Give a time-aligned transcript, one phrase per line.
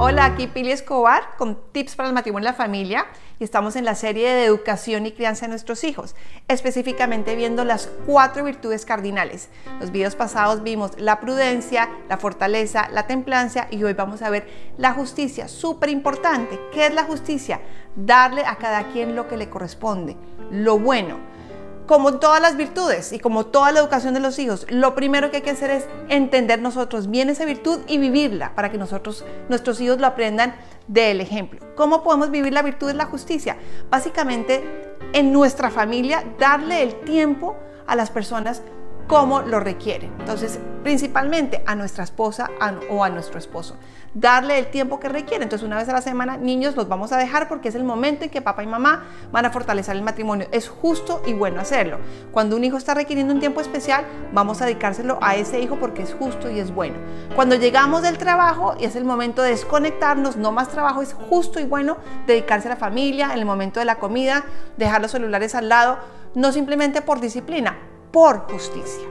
[0.00, 3.06] Hola, aquí Pili Escobar con tips para el matrimonio y la familia
[3.40, 6.14] y estamos en la serie de educación y crianza de nuestros hijos,
[6.46, 9.48] específicamente viendo las cuatro virtudes cardinales.
[9.80, 14.46] Los videos pasados vimos la prudencia, la fortaleza, la templanza y hoy vamos a ver
[14.76, 16.60] la justicia, súper importante.
[16.72, 17.60] ¿Qué es la justicia?
[17.96, 20.16] Darle a cada quien lo que le corresponde,
[20.52, 21.18] lo bueno
[21.88, 25.38] como todas las virtudes y como toda la educación de los hijos, lo primero que
[25.38, 29.80] hay que hacer es entender nosotros bien esa virtud y vivirla para que nosotros, nuestros
[29.80, 30.54] hijos lo aprendan
[30.86, 31.60] del ejemplo.
[31.76, 33.56] ¿Cómo podemos vivir la virtud de la justicia?
[33.90, 34.62] Básicamente,
[35.14, 38.62] en nuestra familia, darle el tiempo a las personas
[39.06, 40.12] como lo requieren.
[40.20, 42.48] Entonces, principalmente a nuestra esposa
[42.88, 43.76] o a nuestro esposo.
[44.14, 45.44] Darle el tiempo que requiere.
[45.44, 48.24] Entonces, una vez a la semana, niños, los vamos a dejar porque es el momento
[48.24, 50.48] en que papá y mamá van a fortalecer el matrimonio.
[50.50, 51.98] Es justo y bueno hacerlo.
[52.32, 56.04] Cuando un hijo está requiriendo un tiempo especial, vamos a dedicárselo a ese hijo porque
[56.04, 56.96] es justo y es bueno.
[57.36, 61.60] Cuando llegamos del trabajo y es el momento de desconectarnos, no más trabajo, es justo
[61.60, 64.42] y bueno dedicarse a la familia, en el momento de la comida,
[64.78, 65.98] dejar los celulares al lado,
[66.34, 67.76] no simplemente por disciplina,
[68.10, 69.06] por justicia.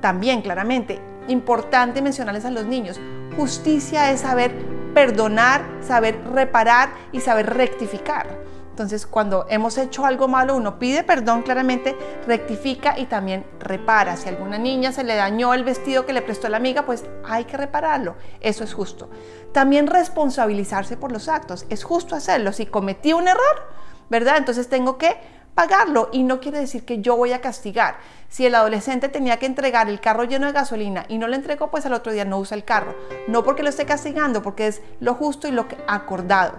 [0.00, 3.00] También, claramente, importante mencionarles a los niños,
[3.36, 4.52] justicia es saber
[4.94, 8.46] perdonar, saber reparar y saber rectificar.
[8.76, 11.96] Entonces, cuando hemos hecho algo malo, uno pide perdón claramente,
[12.26, 14.18] rectifica y también repara.
[14.18, 17.06] Si a alguna niña se le dañó el vestido que le prestó la amiga, pues
[17.26, 18.16] hay que repararlo.
[18.40, 19.08] Eso es justo.
[19.52, 21.64] También responsabilizarse por los actos.
[21.70, 22.52] Es justo hacerlo.
[22.52, 23.66] Si cometí un error,
[24.10, 24.36] ¿verdad?
[24.36, 25.16] Entonces tengo que
[25.56, 27.96] pagarlo y no quiere decir que yo voy a castigar.
[28.28, 31.70] Si el adolescente tenía que entregar el carro lleno de gasolina y no lo entregó,
[31.70, 32.94] pues al otro día no usa el carro.
[33.26, 36.52] No porque lo esté castigando, porque es lo justo y lo acordado.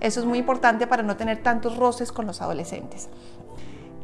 [0.00, 3.08] Eso es muy importante para no tener tantos roces con los adolescentes.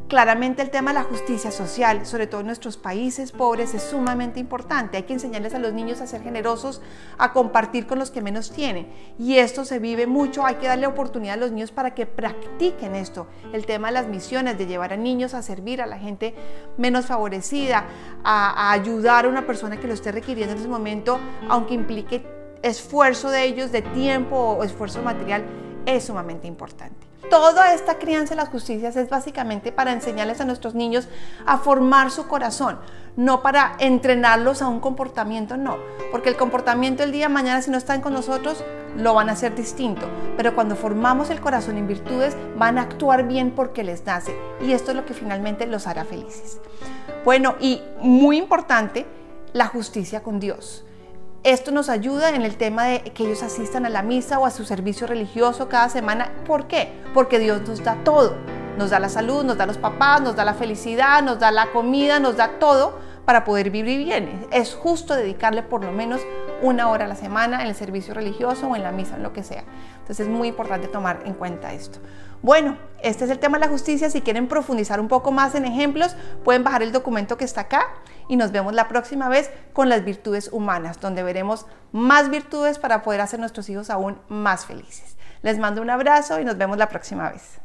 [0.09, 4.41] Claramente el tema de la justicia social, sobre todo en nuestros países pobres, es sumamente
[4.41, 4.97] importante.
[4.97, 6.81] Hay que enseñarles a los niños a ser generosos,
[7.19, 8.89] a compartir con los que menos tienen.
[9.19, 12.95] Y esto se vive mucho, hay que darle oportunidad a los niños para que practiquen
[12.95, 13.27] esto.
[13.53, 16.35] El tema de las misiones, de llevar a niños a servir a la gente
[16.79, 17.85] menos favorecida,
[18.25, 21.21] a, ayudar a una persona que lo esté requiriendo en ese momento,
[21.51, 22.25] aunque implique
[22.63, 25.45] esfuerzo de ellos, de tiempo o esfuerzo material,
[25.85, 27.08] es sumamente importante.
[27.31, 31.09] Toda esta crianza de las justicias es básicamente para enseñarles a nuestros niños
[31.45, 32.79] a formar su corazón,
[33.17, 35.77] no para entrenarlos a un comportamiento, no,
[36.11, 38.65] porque el comportamiento el día de mañana si no están con nosotros
[38.97, 40.07] lo van a hacer distinto,
[40.37, 44.73] pero cuando formamos el corazón en virtudes van a actuar bien porque les nace y
[44.73, 46.59] esto es lo que finalmente los hará felices.
[47.25, 49.07] Bueno, y muy importante,
[49.53, 50.85] la justicia con Dios.
[51.45, 54.51] Esto nos ayuda en el tema de que ellos asistan a la misa o a
[54.51, 56.33] su servicio religioso cada semana.
[56.45, 56.93] ¿Por qué?
[57.15, 58.35] Porque Dios nos da todo.
[58.77, 61.71] Nos da la salud, nos da los papás, nos da la felicidad, nos da la
[61.71, 64.49] comida, nos da todo para poder vivir bien.
[64.51, 66.21] Es justo dedicarle por lo menos
[66.63, 69.33] una hora a la semana en el servicio religioso o en la misa, en lo
[69.33, 69.65] que sea.
[69.93, 71.99] Entonces es muy importante tomar en cuenta esto.
[72.41, 74.11] Bueno, este es el tema de la justicia.
[74.11, 77.87] Si quieren profundizar un poco más en ejemplos, pueden bajar el documento que está acá
[78.29, 83.03] y nos vemos la próxima vez con las virtudes humanas, donde veremos más virtudes para
[83.03, 85.17] poder hacer nuestros hijos aún más felices.
[85.43, 87.61] Les mando un abrazo y nos vemos la próxima vez.